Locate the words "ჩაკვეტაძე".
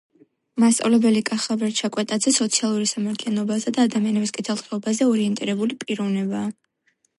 1.79-2.33